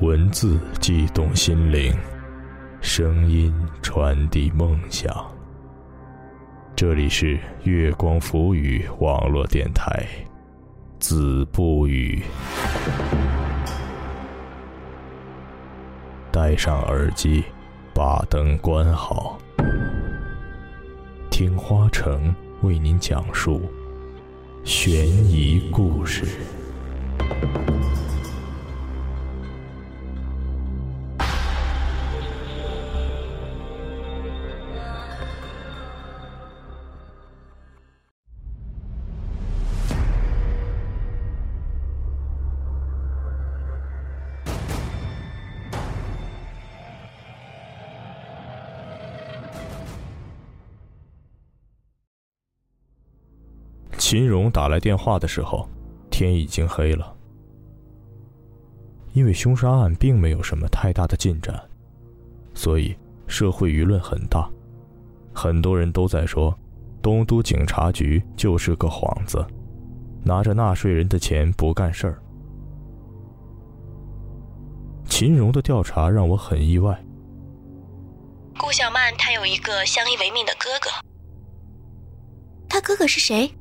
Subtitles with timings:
[0.00, 1.92] 文字悸动心灵，
[2.80, 3.52] 声音
[3.82, 5.12] 传递梦想。
[6.76, 10.06] 这里是月光浮语网络电台，
[11.00, 12.22] 子不语。
[16.30, 17.42] 戴上耳机，
[17.92, 19.36] 把灯关好，
[21.28, 23.68] 听花城为您讲述
[24.62, 26.24] 悬疑故事。
[54.08, 55.68] 秦荣打来电话的时候，
[56.10, 57.14] 天已经黑了。
[59.12, 61.62] 因为凶杀案并没有什么太大的进展，
[62.54, 64.48] 所以社会舆论很大，
[65.34, 66.58] 很多人都在说，
[67.02, 69.46] 东都警察局就是个幌子，
[70.24, 72.18] 拿着纳税人的钱不干事儿。
[75.04, 76.98] 秦荣的调查让我很意外。
[78.58, 80.88] 顾小曼她有一个相依为命的哥哥，
[82.70, 83.52] 他哥哥是谁？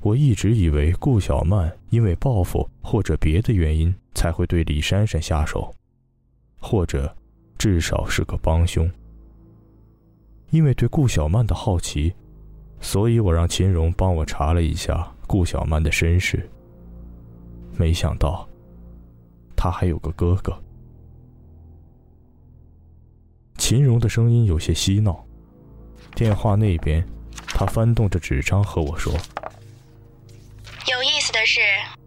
[0.00, 5.74] 我一直以为顾小曼因为报复或者别的原因才会对李珊珊下手，
[6.58, 7.14] 或者
[7.58, 8.90] 至少是个帮凶。
[10.50, 12.12] 因为对顾小曼的好奇，
[12.80, 16.48] 所以我让秦荣帮我查了一下顾小曼的身世。
[17.76, 18.48] 没想到，
[19.54, 20.52] 她还有个哥哥。
[23.58, 25.22] 秦荣的声音有些嬉闹，
[26.14, 27.06] 电话那边，
[27.48, 29.12] 他翻动着纸张和我说。
[30.90, 31.60] 有意思的是，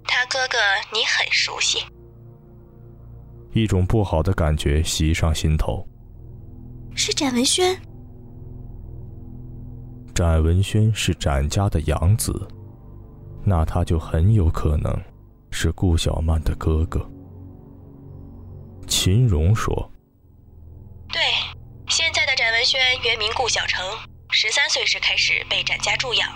[0.04, 0.58] 他哥哥
[0.92, 1.80] 你很熟悉。
[3.54, 5.88] 一种不好的感觉袭上心头。
[6.94, 7.80] 是展文轩。
[10.14, 12.46] 展文轩是展家的养子，
[13.46, 14.94] 那他就很有可能
[15.50, 17.10] 是顾小曼的哥哥。
[18.86, 19.90] 秦荣说
[21.12, 21.22] ：“对，
[21.88, 23.82] 现在的展文轩原名顾小成，
[24.30, 26.30] 十三岁时开始被展家助养。”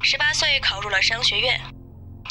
[0.00, 1.58] 十八岁考入了商学院，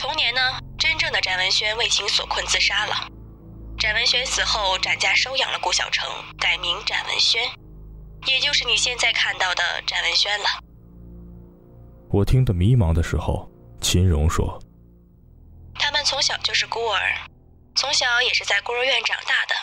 [0.03, 0.41] 同年呢，
[0.77, 3.07] 真正的展文轩为情所困自杀了。
[3.79, 6.05] 展文轩死后，展家收养了顾小成，
[6.37, 7.41] 改名展文轩，
[8.27, 10.45] 也就是你现在看到的展文轩了。
[12.09, 13.49] 我听得迷茫的时候，
[13.79, 14.61] 秦荣说
[15.79, 16.99] ：“他们从小就是孤儿，
[17.73, 19.55] 从小也是在孤儿院长大的，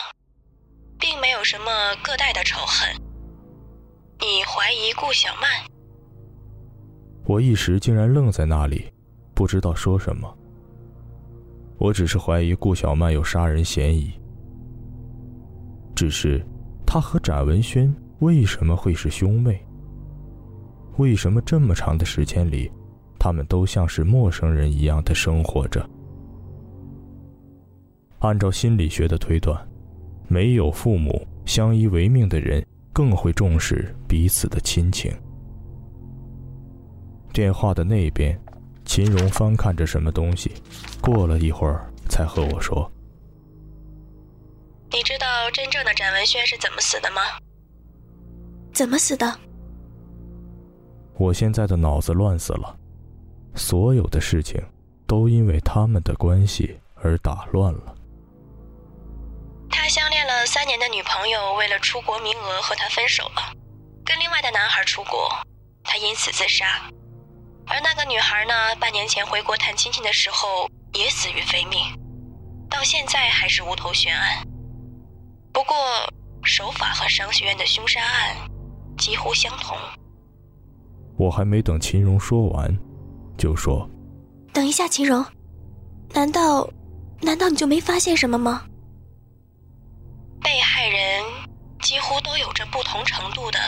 [0.99, 2.89] 并没有什么各代的仇恨。
[4.19, 5.51] 你怀疑顾小曼？”
[7.29, 8.91] 我一时竟然愣在那里，
[9.33, 10.31] 不知道说什么。
[11.77, 14.11] 我只是怀疑顾小曼有杀人嫌疑。
[15.95, 16.45] 只是，
[16.85, 19.59] 她和展文轩为什么会是兄妹？
[20.97, 22.71] 为什么这么长的时间里，
[23.17, 25.87] 他们都像是陌生人一样的生活着？
[28.19, 29.59] 按照心理学的推断，
[30.27, 32.63] 没有父母相依为命的人
[32.93, 35.11] 更会重视彼此的亲情。
[37.33, 38.39] 电话的那边，
[38.85, 40.51] 秦荣翻看着什么东西，
[41.01, 42.91] 过了一会儿才和我说
[44.91, 47.21] ：“你知道真正的展文轩是怎么死的吗？
[48.73, 49.39] 怎么死的？”
[51.17, 52.75] 我现在的脑子乱死了，
[53.55, 54.61] 所有的事情
[55.07, 57.95] 都因为他们的关系而打乱了。
[59.69, 63.53] 他相恋了三年的女朋友为了出国名额和他分手了，
[64.03, 65.29] 跟另外的男孩出国，
[65.83, 66.91] 他因此自杀。
[67.67, 68.53] 而那个女孩呢？
[68.79, 71.79] 半年前回国探亲戚的时候也死于非命，
[72.69, 74.45] 到现在还是无头悬案。
[75.53, 75.75] 不过
[76.43, 78.35] 手法和商学院的凶杀案
[78.97, 79.77] 几乎相同。
[81.17, 82.77] 我还没等秦荣说完，
[83.37, 83.89] 就说
[84.51, 85.23] ：“等一下，秦荣，
[86.13, 86.67] 难道
[87.21, 88.65] 难道你就没发现什么吗？”
[90.41, 91.23] 被害人
[91.79, 93.59] 几乎都有着不同程度的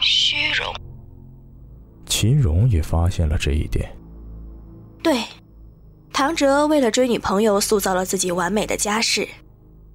[0.00, 0.72] 虚荣。
[2.12, 3.90] 秦荣也发现了这一点。
[5.02, 5.24] 对，
[6.12, 9.26] 唐哲为了追女朋友，塑造了自己完美的家世。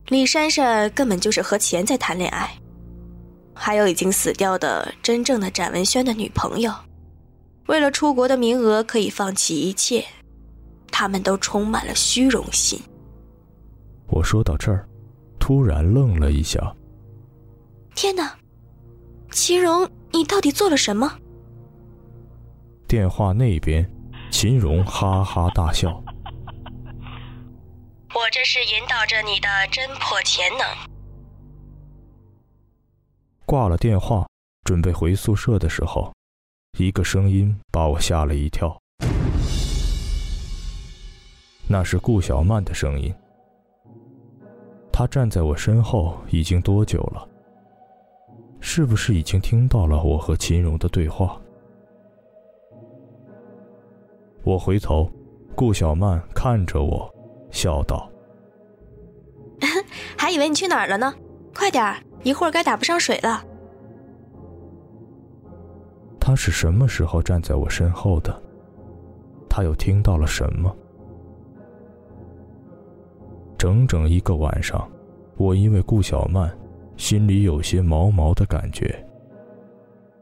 [0.08, 2.50] 李珊珊根本就是和钱在谈恋爱。
[3.54, 6.74] 还有已经死掉的真正的展文轩的女朋友，
[7.68, 10.04] 为了出国的名额可以放弃一切，
[10.92, 12.82] 他们都充满了虚荣心。
[14.08, 14.90] 我说到这儿，
[15.40, 16.76] 突然愣了一下。
[17.94, 18.36] 天哪，
[19.32, 21.14] 秦荣，你到底做了什么？
[22.88, 23.86] 电话那边，
[24.32, 26.02] 秦荣哈哈大笑。
[28.16, 30.66] 我这是引导着你的侦破潜能。
[33.46, 34.26] 挂了电话，
[34.64, 36.14] 准备回宿舍的时候，
[36.78, 38.82] 一个声音把我吓了一跳。
[41.68, 43.14] 那是顾小曼的声音。
[44.94, 47.28] 她站在我身后已经多久了？
[48.62, 51.38] 是不是已经听到了我和秦荣的对话？
[54.48, 55.12] 我回头，
[55.58, 57.14] 顾小曼看着我，
[57.52, 58.10] 笑道：
[60.18, 61.14] “还以为你去哪儿了呢，
[61.54, 63.44] 快点儿，一会儿该打不上水了。”
[66.18, 68.42] 他是什么时候站在我身后的？
[69.50, 70.74] 他又听到了什么？
[73.58, 74.90] 整整一个晚上，
[75.36, 76.50] 我因为顾小曼，
[76.96, 78.98] 心里有些毛毛的感觉。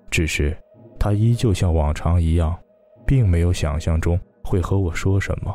[0.10, 0.57] 只是，
[1.00, 2.57] 他依旧像往常一样。
[3.06, 5.54] 并没有想象中会和我说什么。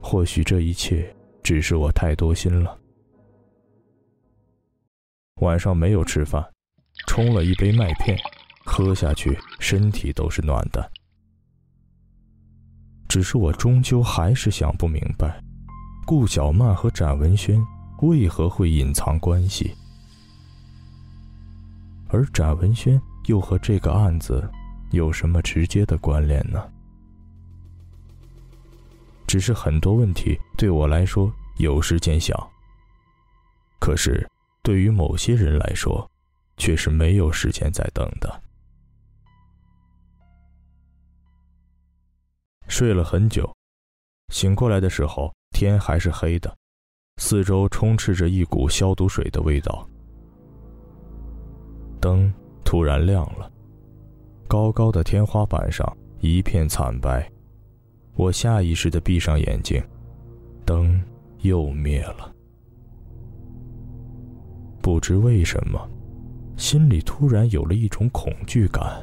[0.00, 2.78] 或许这一切只是我太多心了。
[5.36, 6.44] 晚上没有吃饭，
[7.06, 8.16] 冲了一杯麦片，
[8.64, 10.90] 喝下去身体都是暖的。
[13.08, 15.42] 只是我终究还是想不明白，
[16.06, 17.60] 顾小曼和展文轩
[18.00, 19.72] 为何会隐藏关系，
[22.08, 24.48] 而展文轩又和这个案子。
[24.92, 26.70] 有什么直接的关联呢？
[29.26, 32.36] 只是很多问题对我来说有时间想，
[33.80, 34.28] 可是
[34.62, 36.08] 对于某些人来说，
[36.58, 38.42] 却是没有时间在等的。
[42.68, 43.50] 睡了很久，
[44.32, 46.54] 醒过来的时候天还是黑的，
[47.16, 49.88] 四周充斥着一股消毒水的味道。
[52.00, 52.32] 灯
[52.64, 53.50] 突然亮了。
[54.52, 57.26] 高高的天花板上一片惨白，
[58.16, 59.82] 我下意识的闭上眼睛，
[60.66, 61.02] 灯
[61.40, 62.30] 又灭了。
[64.82, 65.80] 不知为什么，
[66.58, 69.02] 心里突然有了一种恐惧感。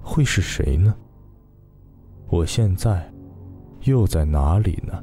[0.00, 0.96] 会是谁呢？
[2.28, 3.12] 我现在
[3.80, 5.02] 又在哪里呢？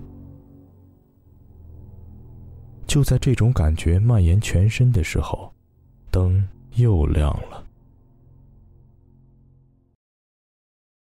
[2.88, 5.54] 就在这种感觉蔓延全身的时候，
[6.10, 7.62] 灯又亮了。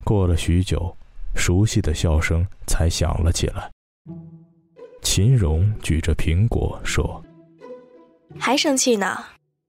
[0.08, 0.96] 过了许久，
[1.36, 3.70] 熟悉的笑声才响了起来。
[5.02, 7.22] 秦荣举着苹果说
[8.40, 9.22] ：“还生气呢？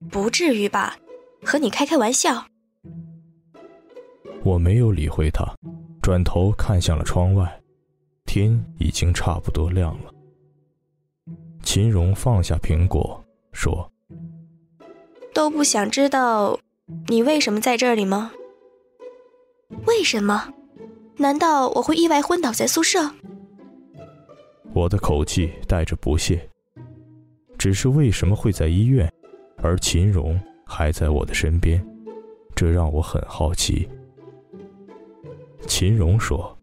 [0.09, 0.97] 不至于吧？
[1.43, 2.47] 和你开开玩笑。”
[4.45, 5.45] 我没有理会他，
[6.01, 7.61] 转头看向了窗外，
[8.25, 10.15] 天已经差不多亮了。
[11.65, 13.21] 秦荣放下苹果
[13.51, 13.91] 说
[15.35, 16.61] ：“都不想知道
[17.09, 18.31] 你为什么在这里吗？”
[19.87, 20.53] 为什么？
[21.17, 23.11] 难道我会意外昏倒在宿舍？
[24.73, 26.49] 我的口气带着不屑。
[27.59, 29.13] 只是为什么会在医院，
[29.57, 31.85] 而秦荣还在我的身边？
[32.55, 33.89] 这让我很好奇。
[35.67, 36.57] 秦荣说：“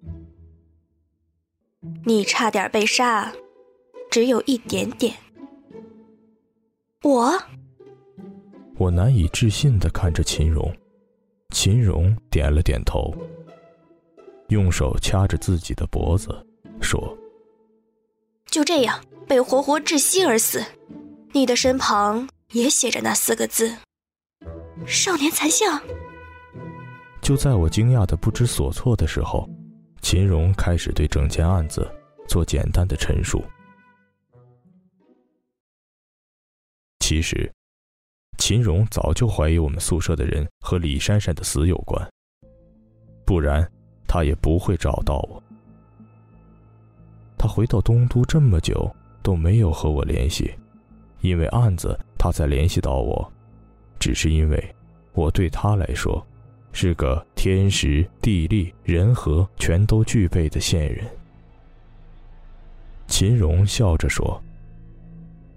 [2.06, 3.31] 你差点被杀，
[4.10, 5.13] 只有一点点。”
[7.04, 7.38] 我，
[8.78, 10.74] 我难以置信的看着秦荣。
[11.56, 13.16] 秦荣点了点头，
[14.50, 16.30] 用手掐着自己的脖子，
[16.81, 17.18] 说
[18.52, 20.62] ：“就这样被活活窒息而死，
[21.31, 23.74] 你的身旁也写着那四个字
[24.85, 25.81] ‘少年残像’。”
[27.24, 29.50] 就在我惊讶的不知所措的时候，
[30.02, 31.90] 秦荣开始对整件案子
[32.28, 33.42] 做简单的陈述。
[37.00, 37.50] 其实。
[38.37, 42.07] 秦荣早就怀疑我们宿舍的人和李珊珊的死有关，
[43.25, 43.68] 不然
[44.07, 45.42] 他也不会找到我。
[47.37, 50.54] 他回到东都这么久都没有和我联系，
[51.21, 53.31] 因为案子他才联系到我，
[53.99, 54.75] 只是因为
[55.13, 56.25] 我对他来说
[56.71, 61.06] 是个天时地利人和全都具备的线人。
[63.07, 64.42] 秦荣笑着说。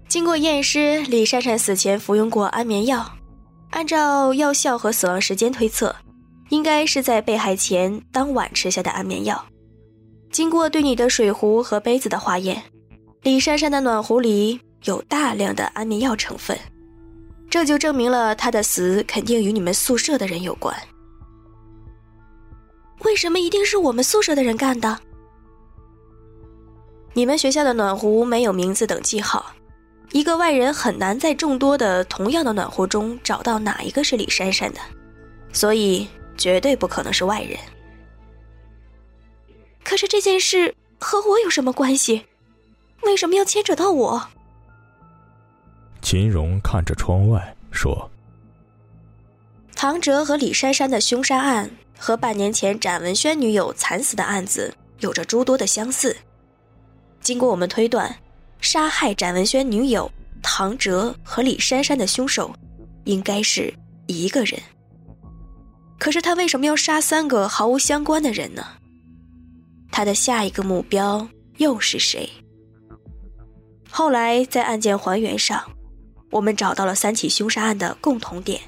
[0.09, 3.07] 经过验尸，李珊珊死前服用过安眠药，
[3.69, 5.95] 按照药效和死亡时间推测，
[6.49, 9.45] 应该是在被害前当晚吃下的安眠药。
[10.31, 12.59] 经过对你的水壶和杯子的化验，
[13.21, 16.57] 李珊珊的暖壶里有大量的安眠药成分，
[17.47, 20.75] 这就证明了她的死肯定与你们宿舍的人有关。
[23.03, 24.97] 为什么一定是我们宿舍的人干的？
[27.13, 29.45] 你们学校的暖壶没有名字等记号。
[30.11, 34.79] 一个外人很难在众多的同样的暖壶中找到哪一个是李珊珊的，
[35.53, 37.57] 所以绝对不可能是外人。
[39.83, 42.25] 可是这件事和我有什么关系？
[43.03, 44.27] 为什么要牵扯到我？
[46.01, 48.09] 秦荣看着窗外说
[49.75, 56.15] ：“唐哲和李珊珊的凶杀案和半年前展文轩女友惨死的案子有着诸多的相似。
[57.21, 58.15] 经过我们推断，
[58.61, 60.11] 杀害展文轩女友
[60.41, 62.53] 唐哲和李珊珊的凶手，
[63.05, 63.73] 应该是
[64.07, 64.59] 一个人。
[65.97, 68.65] 可是他为什么要杀三个毫无相关的人呢？
[69.91, 72.29] 他的下一个目标又是谁？
[73.89, 75.61] 后来在案件还原上。”
[76.31, 78.61] 我们找到了三起凶杀案的共同点，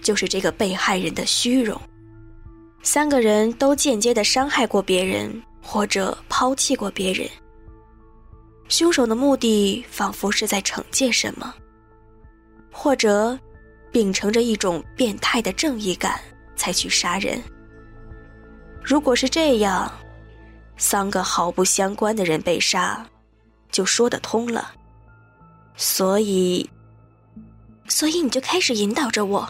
[0.00, 1.78] 就是这个被害人的虚荣。
[2.82, 7.28] 三个人都间接的伤害过别人，或者抛弃过别人。
[8.68, 11.54] 凶手的目的仿佛是在惩戒什么，
[12.72, 13.38] 或者
[13.92, 16.20] 秉承着一种变态的正义感
[16.56, 17.40] 才去杀人。
[18.82, 19.90] 如果是这样，
[20.76, 23.06] 三个毫不相关的人被杀，
[23.70, 24.72] 就说得通了。
[25.76, 26.68] 所以，
[27.88, 29.48] 所以你就开始引导着我，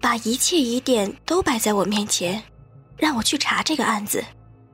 [0.00, 2.42] 把一切疑点都摆在我面前，
[2.96, 4.24] 让我去查这个案子，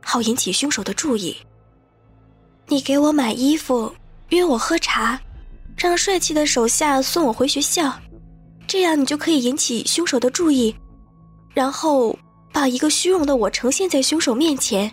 [0.02, 1.37] 好引起凶手的注意。
[2.71, 3.93] 你给我买衣服，
[4.29, 5.21] 约我喝茶，
[5.77, 7.93] 让帅气的手下送我回学校，
[8.65, 10.73] 这样你就可以引起凶手的注意，
[11.53, 12.17] 然后
[12.53, 14.89] 把一个虚荣的我呈现在凶手面前，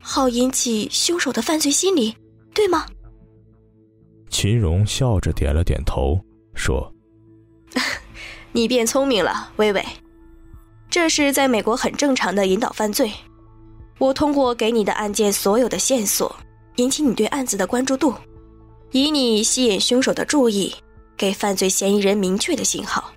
[0.00, 2.14] 好引起凶手的犯罪心理，
[2.54, 2.86] 对吗？
[4.30, 6.16] 秦荣笑着点了点头，
[6.54, 6.94] 说
[8.52, 9.84] ：“你变聪明了，微微。
[10.88, 13.12] 这是在美国很正常的引导犯罪。
[13.98, 16.34] 我通过给你的案件所有的线索，
[16.76, 18.14] 引起你对案子的关注度，
[18.90, 20.74] 以你吸引凶手的注意，
[21.16, 23.12] 给犯罪嫌疑人明确的信号，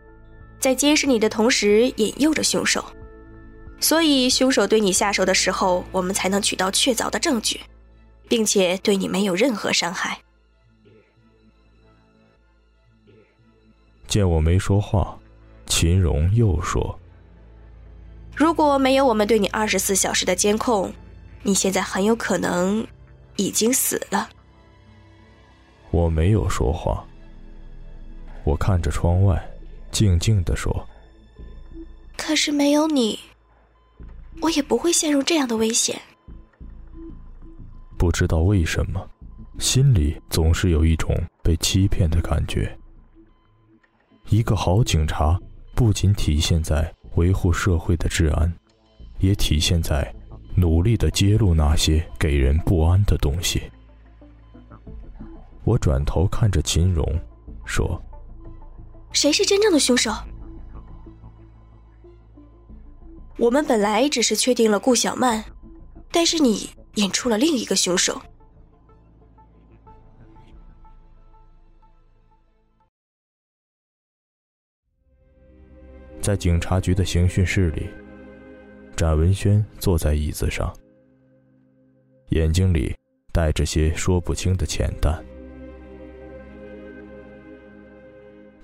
[0.59, 2.83] 在监视你的同时引诱着凶手。
[3.79, 7.59] 所以凶手对你下手的时候，我们才能取到确凿的证据，
[8.27, 10.19] 并且对你没有任何伤害。”
[14.07, 15.17] 见我没说话，
[15.65, 16.97] 秦荣又说
[18.33, 20.93] ：“如果没有我们对你二十四小时的监控，
[21.43, 22.85] 你现在很有可能
[23.35, 24.29] 已经死了。”
[25.91, 27.05] 我没有说话，
[28.43, 29.41] 我看着窗外，
[29.91, 30.85] 静静的说
[32.17, 33.19] ：“可是没有你，
[34.41, 35.99] 我也不会陷入这样的危险。”
[37.97, 39.09] 不知道为什么，
[39.57, 42.77] 心里总是有一种被欺骗的感觉。
[44.29, 45.39] 一个好警察，
[45.75, 48.51] 不仅体现在维护社会的治安，
[49.19, 50.13] 也体现在
[50.55, 53.61] 努力的揭露那些给人不安的东西。
[55.63, 57.05] 我转头看着秦荣，
[57.65, 58.01] 说
[59.11, 60.11] ：“谁是真正的凶手？
[63.37, 65.43] 我们本来只是确定了顾小曼，
[66.11, 68.21] 但是你引出了另一个凶手。”
[76.21, 77.87] 在警察局的刑讯室里，
[78.95, 80.73] 展文轩坐在椅子上，
[82.29, 82.95] 眼睛里
[83.33, 85.21] 带着些说不清的浅淡。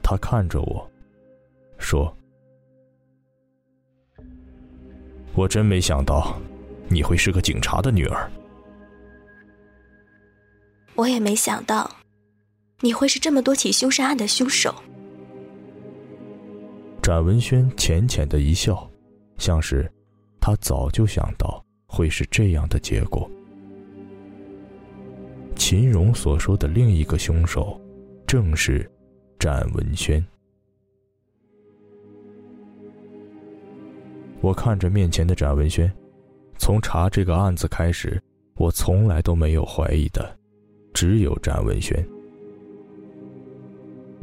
[0.02, 0.90] 他看着我，
[1.78, 2.16] 说
[5.36, 6.40] ：“我真没想到，
[6.88, 8.32] 你会是个警察的女儿。
[10.96, 11.90] 我也没想到，
[12.80, 14.74] 你会是这么多起凶杀案的凶手。”
[17.04, 18.90] 展文轩浅浅的一笑，
[19.38, 19.92] 像是
[20.42, 23.30] 他早就想到会是这样的结果。
[25.56, 27.80] 秦荣所说的另一个凶手，
[28.26, 28.90] 正是
[29.38, 30.26] 展文轩。
[34.42, 35.90] 我看着面前的展文轩，
[36.58, 38.20] 从查这个案子开始，
[38.56, 40.36] 我从来都没有怀疑的，
[40.96, 42.04] 只有展文轩。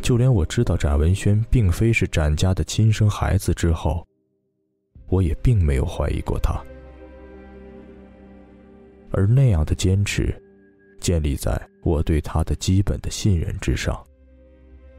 [0.03, 4.05] 就连我知道展文轩并非是展家的亲生孩子之后，
[5.09, 6.63] 我也并没有怀疑过他。
[9.11, 10.35] 而那样的坚持，
[11.01, 13.99] 建立在我对他的基本的信任之上，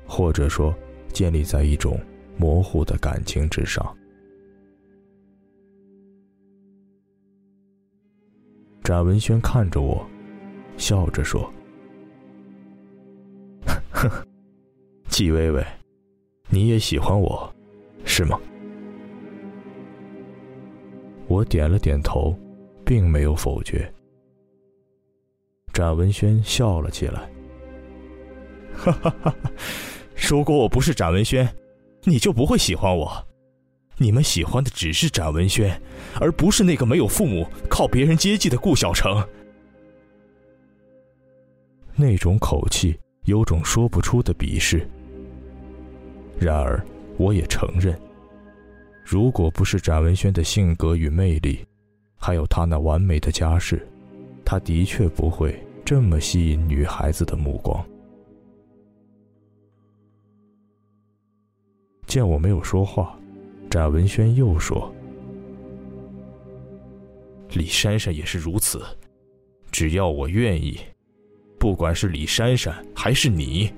[0.06, 0.74] 或者说，
[1.14, 2.00] 建立在一种
[2.38, 3.96] 模糊的感情之上。
[8.84, 10.04] 展文轩看着我，
[10.76, 11.44] 笑着说
[13.94, 14.26] ：“呵呵。”
[15.10, 15.64] 季薇薇，
[16.50, 17.54] 你也喜欢我，
[18.06, 18.40] 是吗？
[21.30, 22.38] 我点了点头，
[22.84, 23.90] 并没有否决。
[25.72, 27.30] 展文轩笑了起来，
[28.74, 29.36] 哈哈哈哈！
[30.28, 31.48] 如果我不是展文轩，
[32.04, 33.26] 你就不会喜欢我。
[33.98, 35.80] 你们喜欢的只是展文轩，
[36.20, 39.24] 而不是那个没有父母、靠别人接济的顾小成。
[41.96, 44.90] 那种口气有种说不出的鄙视。
[46.40, 46.84] 然而，
[47.18, 47.98] 我也承认，
[49.12, 51.66] 如果不是展文轩的性格与魅力，
[52.16, 53.84] 还有他那完美的家世，
[54.46, 57.84] 他的确不会这么吸引女孩子的目光。
[62.06, 63.18] 见我没有说话，
[63.68, 64.94] 展文轩又说
[67.54, 68.80] ：“李珊珊也是如此，
[69.72, 70.80] 只要我愿意，
[71.58, 73.74] 不管是李珊珊还是你，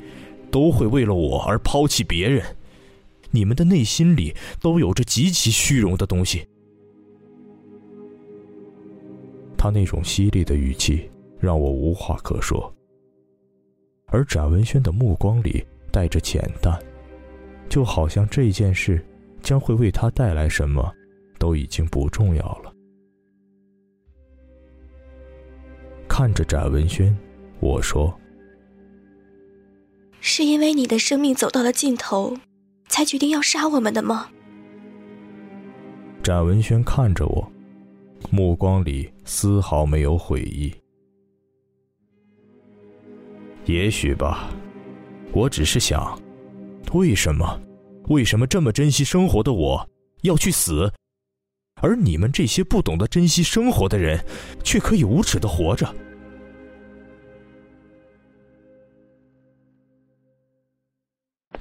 [0.51, 2.43] 都会为了我而抛弃别人。
[3.31, 6.47] 你们的内心里都有着极其虚荣的东西。”
[9.57, 11.09] 他那种犀利的语气
[11.39, 12.73] 让我无话可说，
[14.07, 16.79] 而展文轩的目光里带着浅淡，
[17.69, 19.05] 就好像这件事
[19.41, 20.91] 将会为他带来什么，
[21.37, 22.73] 都已经不重要了。
[26.07, 27.15] 看着展文轩，
[27.59, 28.13] 我说
[30.19, 32.35] ：“是因为你的生命走到了尽头，
[32.91, 34.29] 才决定要杀我们的吗？”
[36.21, 37.51] 展文轩看着我。
[38.29, 40.71] 目光里丝毫没有悔意。
[43.65, 44.51] 也许吧，
[45.33, 46.21] 我只是想，
[46.93, 47.59] 为什么，
[48.09, 49.89] 为什么这么珍惜生活的我
[50.21, 50.93] 要去死，
[51.81, 54.23] 而你们这些不懂得珍惜生活的人，
[54.63, 55.91] 却可以无耻的活着？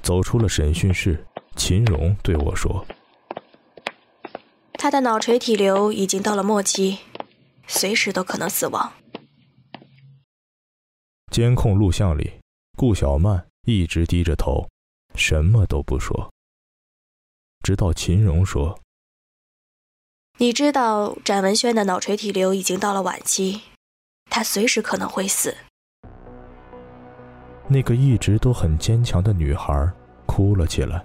[0.01, 2.85] 走出了审讯室，秦荣对我说。
[4.73, 6.99] 他的脑垂体瘤已经到了末期，
[7.67, 8.91] 随时都可能死亡。
[11.31, 12.33] 监控录像里，
[12.75, 14.67] 顾小曼一直低着头，
[15.15, 16.33] 什么都不说。
[17.63, 18.79] 直到秦荣说
[20.39, 23.61] ：“你知道展文轩的脑垂体瘤已经到了晚期，
[24.31, 25.55] 他随时可能会死。”
[27.71, 29.89] 那个一直都很坚强的女孩
[30.25, 31.01] 哭了起来。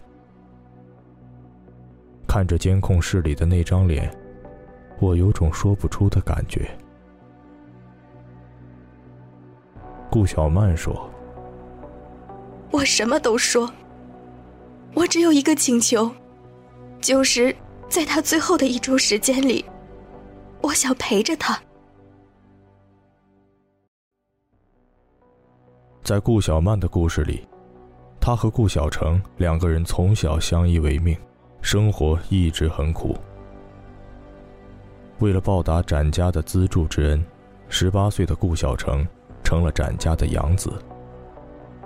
[2.26, 4.12] 看着监控室里的那张脸，
[4.98, 6.68] 我有种说不出的感觉。
[10.10, 11.08] 顾小曼说
[12.72, 13.72] ：“我什么都说，
[14.92, 16.10] 我只有一个请求，
[17.00, 17.54] 就是
[17.88, 19.64] 在他最后的一周时间里，
[20.62, 21.56] 我想陪着他。”
[26.06, 27.44] 在顾小曼的故事里，
[28.20, 31.18] 她和顾小成两个人从小相依为命。
[31.60, 33.16] 生活一直很苦。
[35.18, 37.26] 为了报答展家的资助之恩，
[37.68, 39.04] 十八岁的顾小成
[39.42, 40.72] 成了展家的养子，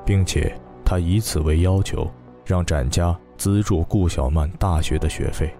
[0.05, 0.55] 并且
[0.85, 2.07] 他以此为要求，
[2.45, 5.51] 让展家资助顾小曼大学的学费。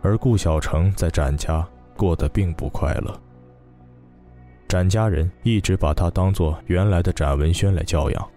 [0.00, 1.62] 而顾小成在展家
[1.94, 3.14] 过得并不快乐，
[4.68, 8.28] 展家人一直把他当做原来的展文轩来教养，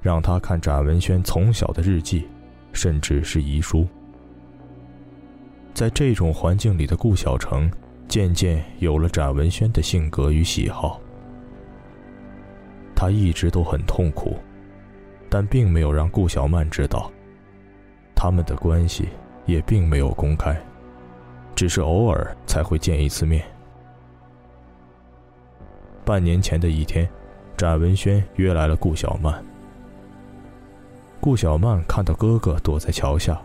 [0.00, 2.26] 让他看展文轩从小的日记。
[2.72, 3.86] 甚至是遗书。
[5.72, 7.70] 在这种环境里的顾小成，
[8.06, 11.00] 渐渐有了展文轩的性格与喜好。
[12.94, 14.36] 他一直都很痛苦，
[15.30, 17.10] 但并没有让顾小曼知道。
[18.14, 19.08] 他们的关系
[19.46, 20.54] 也并没有公开，
[21.54, 23.42] 只是偶尔才会见一次面。
[26.06, 27.06] 半年前的一天，
[27.56, 29.44] 展文轩约来了顾小曼。
[31.20, 33.42] 顾小曼看到哥哥躲在桥下，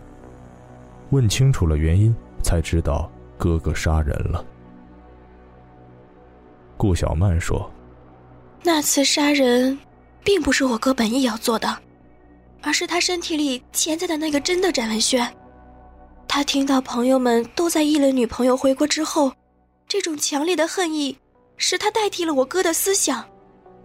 [1.10, 4.44] 问清楚了原因，才知道哥哥杀人了。
[6.76, 7.68] 顾小曼说
[8.62, 9.76] ：“那次杀人，
[10.22, 11.76] 并不是我哥本意要做的，
[12.60, 15.28] 而是他身体里潜在的那个真的展文轩。
[16.28, 19.32] 他听到朋友们都在议论女朋友回国之后，
[19.88, 21.18] 这种强烈的恨意，
[21.64, 23.24] 是他代替了我哥的思想，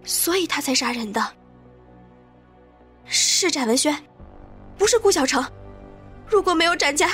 [0.03, 1.23] 所以他才杀人的。”
[3.05, 3.95] 是展文轩，
[4.79, 5.45] 不是顾小成。
[6.25, 7.07] 如果没有展家，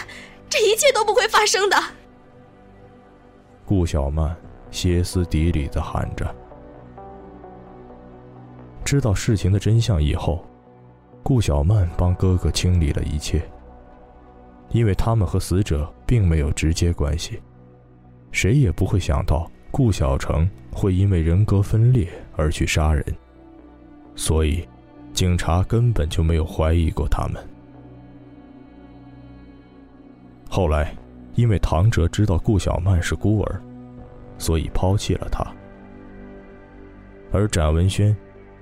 [0.49, 1.77] 这一切都不会发生的。
[3.65, 4.33] 顾小曼
[4.71, 6.33] 歇斯底里的喊着。
[8.85, 10.47] 知道事情的真相以后，
[11.23, 13.45] 顾小曼帮哥哥清理了一切，
[14.69, 17.41] 因为他们和死者并没有直接关系，
[18.31, 22.07] 谁也不会想到顾小成会因为人格分裂
[22.37, 23.03] 而去杀人，
[24.15, 24.63] 所以。
[25.13, 27.39] 警察根本就没有怀疑过他们。
[30.49, 30.91] 后来，
[31.35, 33.61] 因为唐哲知道顾小曼是孤儿，
[34.39, 35.45] 所以抛弃了她。
[37.31, 38.15] 而展文轩，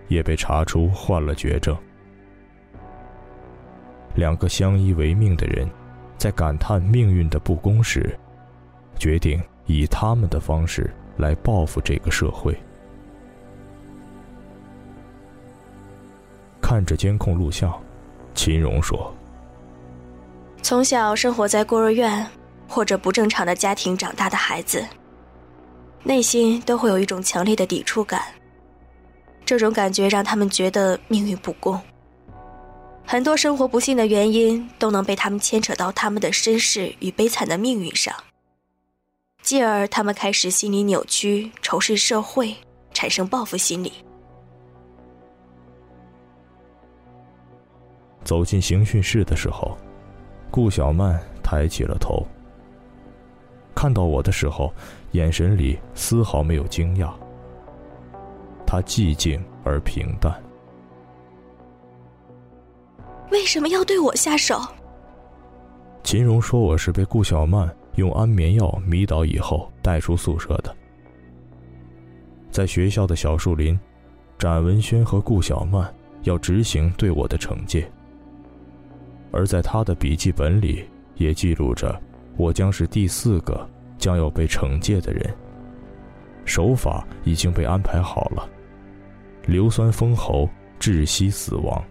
[0.10, 1.74] 也被查出患了绝症。
[4.13, 5.65] 两个相依为命的人，
[6.17, 8.13] 在感叹命运的不公时，
[9.00, 12.58] 决定以他们的方式来报复这个社会。
[16.62, 17.74] 看着监控录像，
[18.34, 19.14] 秦荣说
[20.62, 22.26] ：“从小生活在孤儿院
[22.68, 24.86] 或者不正常的家庭长大的孩子，
[26.04, 28.22] 内心都会有一种强烈的抵触感。
[29.44, 31.80] 这种感觉让他们觉得命运不公。
[33.06, 38.16] 很多生活不幸的原因都能被他们牵扯到他们的身世与悲惨的命运上，
[39.52, 42.56] 继而他们开始心理扭曲，仇视社会，
[42.94, 43.92] 产生报复心理。”
[48.24, 49.78] 走进刑讯室的时候，
[50.50, 52.26] 顾小曼抬起了头。
[53.76, 54.74] 看到我的时候，
[55.12, 57.12] 眼神里丝毫没有惊讶。
[58.66, 60.34] 她寂静而平淡。
[63.32, 64.62] 为什么要对我下手？
[66.06, 70.76] 秦荣说我是被顾小曼用安眠药迷倒以后带出宿舍的。
[72.50, 73.80] 在学校的小树林，
[74.38, 77.90] 展文轩和顾小曼要执行对我的惩戒。
[79.32, 82.00] 而在他的笔记本里，也记录着
[82.36, 85.34] 我将是第四个将要被惩戒的人。
[86.44, 88.50] 手法已经被安排好了，
[89.46, 90.50] 硫酸封喉，
[90.80, 91.82] 窒息死亡。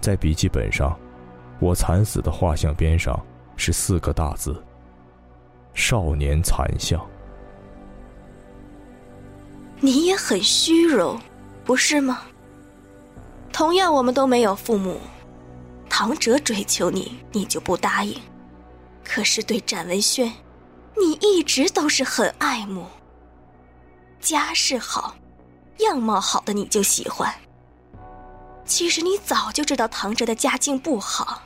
[0.00, 0.96] 在笔记本上，
[1.58, 3.20] 我惨死的画像边上
[3.58, 4.64] 是四个大字
[5.74, 6.98] ：“少年残像。”
[9.80, 11.20] 你也很虚荣，
[11.64, 12.22] 不是吗？
[13.52, 14.98] 同样，我们都没有父母。
[15.90, 18.14] 唐哲追求你，你就不答应；
[19.04, 20.32] 可是对展文轩，
[20.96, 22.86] 你一直都是很爱慕。
[24.20, 25.16] 家世好、
[25.78, 27.32] 样貌好的你就喜欢。
[28.64, 31.42] 其实你早就知道唐哲的家境不好，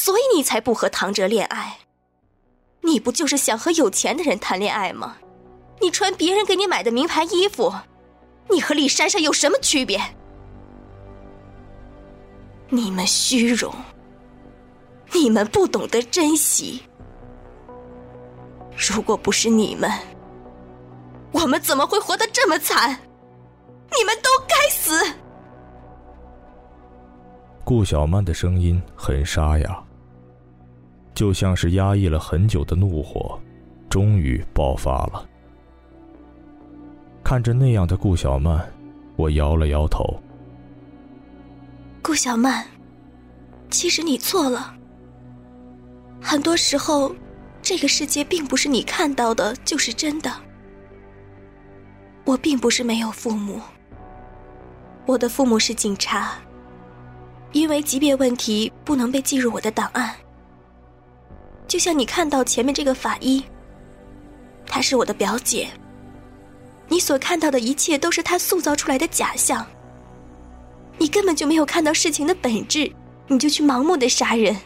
[0.00, 1.76] 所以你才不和唐哲恋爱。
[2.80, 5.18] 你不就是想和有钱的人谈恋爱吗？
[5.78, 7.70] 你穿别人给你买的名牌衣服，
[8.48, 10.00] 你和李珊珊有什么区别？
[12.70, 13.74] 你们虚荣，
[15.12, 16.82] 你们不懂得珍惜。
[18.74, 19.90] 如果不是你们，
[21.30, 22.98] 我们怎么会活得这么惨？
[23.94, 25.14] 你们都该死！
[27.64, 29.84] 顾小曼的声音很沙哑，
[31.14, 33.38] 就像是压抑了很久的怒火，
[33.88, 35.28] 终于爆发了。
[37.22, 38.66] 看着那样的顾小曼，
[39.16, 40.18] 我摇了摇头。
[42.02, 42.64] 顾小曼，
[43.70, 44.74] 其实你错了。
[46.20, 47.14] 很多时候，
[47.60, 50.32] 这个世界并不是你看到的就是真的。
[52.24, 53.60] 我并不是没有父母，
[55.06, 56.34] 我的父母是警察，
[57.52, 60.14] 因为级别问题不能被记入我的档案。
[61.70, 63.44] 就像你看到前面这个法医，
[64.66, 65.68] 她是我的表姐。
[66.88, 69.64] 你所看到的一切都是她塑造出来的假象。
[70.98, 72.90] 你根本就没有看到事情的本质，
[73.28, 74.56] 你就去盲目的杀人。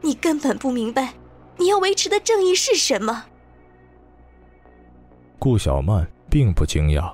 [0.00, 1.12] 你根本不明白，
[1.56, 3.24] 你要维持的正义是什么。
[5.40, 7.12] 顾小曼并不惊讶，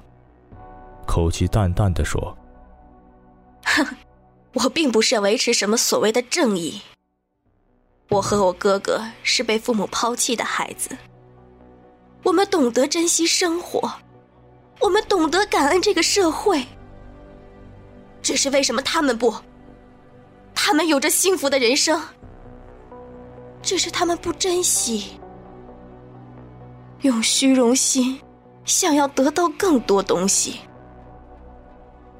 [1.07, 2.37] 口气淡淡的说
[3.65, 3.87] ：“哼，
[4.53, 6.83] 我并不是要维持什么所谓的正义。
[8.09, 10.97] 我和我哥哥是被父母抛弃的孩子。
[12.23, 13.93] 我们懂得珍惜生活，
[14.81, 16.65] 我们懂得感恩这个社会。”
[18.23, 19.33] 只是为什么他们不？
[20.55, 22.03] 他们有着幸福的人生，
[23.63, 25.21] 只是他们不珍惜，
[27.03, 28.21] 用虚荣心
[28.65, 30.61] 想要得到更多东西。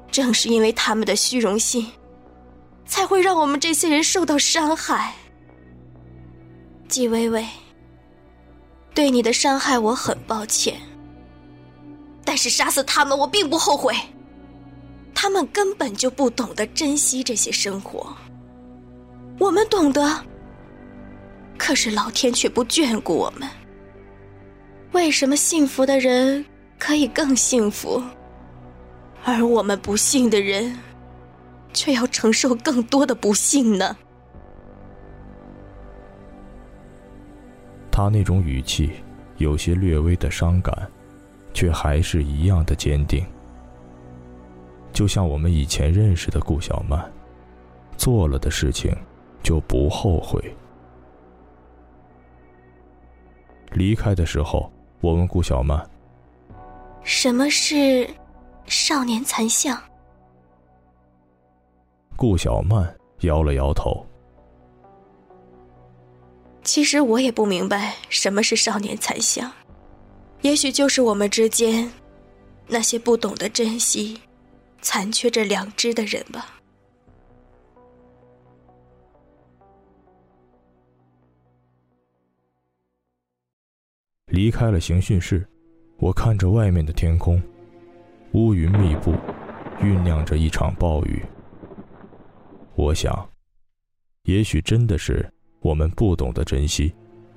[0.09, 1.91] 正是因为他们的虚荣心，
[2.85, 5.13] 才会让我们这些人受到伤害。
[6.87, 7.45] 季薇薇，
[8.93, 10.79] 对你的伤害我很抱歉，
[12.23, 13.93] 但是杀死他们我并不后悔。
[15.13, 18.15] 他们根本就不懂得珍惜这些生活，
[19.39, 20.23] 我们懂得，
[21.57, 23.49] 可是老天却不眷顾我们。
[24.91, 26.45] 为什么幸福的人
[26.79, 28.01] 可以更幸福，
[29.25, 30.77] 而我们不幸的人
[31.73, 33.97] 却要承受更多的不幸呢？
[37.97, 38.91] 他那种语气
[39.37, 40.71] 有些略微的伤感，
[41.51, 43.25] 却还是一样的坚定。
[44.93, 47.11] 就像我们以前认识的顾小曼，
[47.97, 48.95] 做了的事情
[49.41, 50.39] 就不后悔。
[53.71, 55.83] 离开的时候，我问顾小曼
[57.01, 58.07] ：“什么是
[58.67, 59.75] 少年残像？”
[62.15, 64.05] 顾小曼摇了摇头。
[66.77, 69.51] 其实我也不明白什么是少年残像，
[70.41, 71.91] 也许就是我们之间
[72.67, 74.15] 那些不懂得珍惜。
[74.79, 76.59] 残缺着良知的人吧。
[84.27, 85.43] 离开了刑讯室，
[85.97, 87.41] 我看着外面的天空，
[88.33, 89.15] 乌云密布，
[89.81, 91.25] 酝酿着一场暴雨。
[92.75, 93.27] 我想，
[94.25, 95.27] 也许真的是
[95.67, 96.93] 我们不懂得珍惜，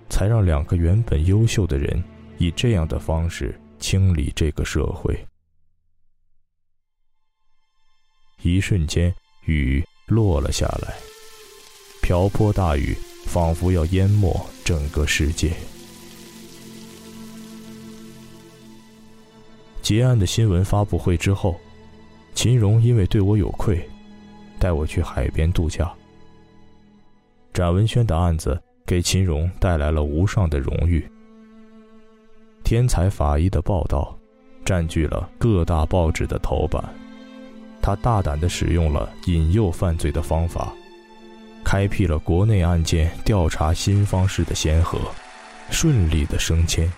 [0.09, 2.01] 才让两个原本优秀的人
[2.38, 5.19] 以这样的方式清理这个社会。
[8.43, 9.12] 一瞬间，
[9.47, 10.95] 雨落了下来，
[12.03, 12.95] 瓢泼大雨
[13.27, 15.51] 仿佛要淹没整个世界。
[19.83, 21.59] 结案的新闻发布会之后，
[22.33, 23.85] 秦荣因为对我有愧，
[24.61, 25.93] 带我去海边度假。
[27.52, 31.06] 展文轩的案子给秦荣带来了无上的荣誉。
[32.64, 34.16] 天才法医的报道
[34.64, 36.82] 占据了各大报纸的头版，
[37.82, 40.72] 他大胆地使用了引诱犯罪的方法，
[41.64, 44.98] 开辟了国内案件调查新方式的先河，
[45.70, 46.90] 顺利的升迁。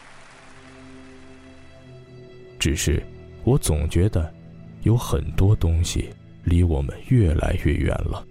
[2.58, 3.02] 只是，
[3.44, 4.32] 我总觉得，
[4.82, 6.10] 有很多东西
[6.44, 8.24] 离我们越来越远了。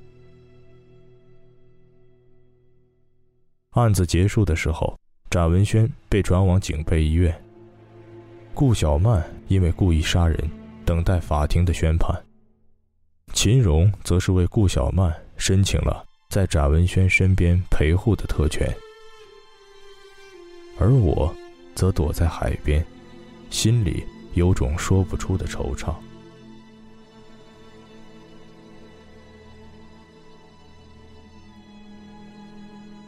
[3.71, 7.33] 案子结束的时候，展文轩被转往警备医院。
[8.53, 10.37] 顾小曼因为故意杀人，
[10.85, 12.13] 等待法庭的宣判。
[13.33, 18.69] 秦荣则是为顾小曼申请了在展文轩身边陪护的特权，
[20.77, 21.33] 而我，
[21.73, 22.85] 则躲在海边，
[23.49, 24.03] 心里。
[24.33, 25.93] 有种说不出的惆怅。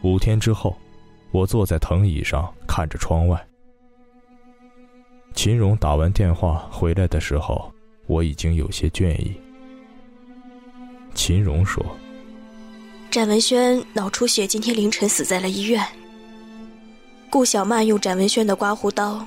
[0.04, 0.78] 五天之后，
[1.32, 3.44] 我坐在藤椅上看着窗外。
[5.34, 7.74] 秦荣打完电话回来的时候，
[8.06, 9.34] 我已经有些倦意。
[11.16, 11.84] 秦荣说
[13.10, 15.84] ：“展文轩脑出血，今天凌晨死在了医院。
[17.30, 19.26] 顾小曼用展文轩的刮胡刀。”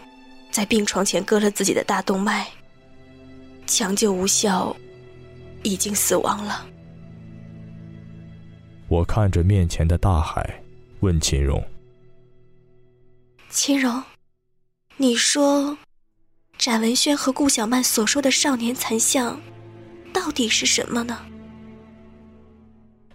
[0.52, 2.46] 在病床前割了自己的大动脉，
[3.66, 4.74] 抢救无效，
[5.62, 6.64] 已经死亡了。
[8.88, 10.58] 我看着面前的大海，
[11.00, 11.62] 问秦荣
[13.50, 14.02] ：“秦荣，
[14.96, 15.76] 你说，
[16.58, 19.40] 展文轩和顾小曼所说的少年残像，
[20.12, 21.26] 到底是什么呢？”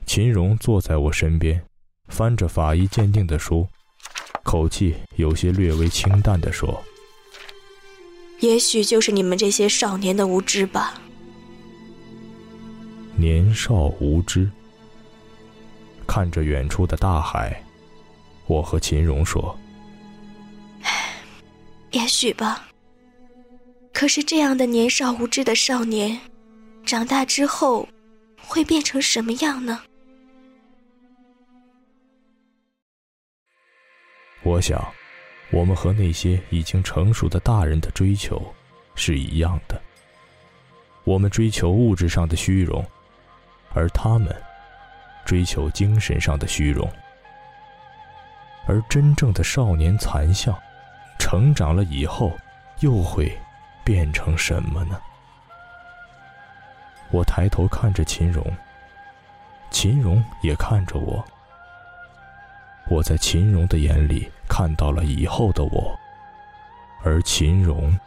[0.05, 1.63] 秦荣坐在我身边，
[2.09, 3.67] 翻着法医鉴定的书，
[4.43, 6.81] 口气有些略微清淡的说。
[8.41, 10.99] 也许就是你们这些少年的无知吧。
[13.15, 14.49] 年少无知，
[16.07, 17.63] 看着远处的大海，
[18.51, 19.57] 我和秦荣说
[21.91, 22.67] ：“也许吧。
[23.93, 26.19] 可是这样的年少无知的少年，
[26.85, 27.87] 长大之后
[28.45, 29.81] 会变成什么样呢？”
[34.43, 34.85] 我想。
[35.53, 38.41] 我们和那些已经成熟的大人的追求
[38.95, 39.81] 是一样的。
[41.03, 42.81] 我们追求物质上的虚荣，
[43.73, 44.33] 而他们
[45.25, 46.89] 追求精神上的虚荣。
[48.65, 50.57] 而真正的少年残像，
[51.17, 52.31] 成长了以后
[52.79, 53.37] 又会
[53.83, 54.99] 变成什么呢？
[57.09, 58.45] 我抬头看着秦荣，
[59.69, 61.23] 秦荣也看着我。
[62.89, 64.31] 我在秦荣的眼里。
[64.53, 65.97] 看到了以后的我，
[67.05, 67.97] 而秦荣，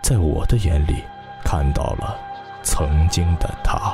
[0.00, 1.02] 在我的眼里
[1.44, 2.16] 看到了
[2.62, 3.92] 曾经的他。